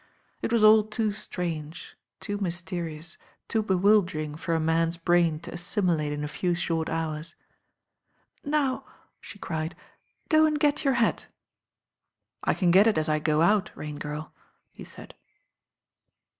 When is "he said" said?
14.71-15.13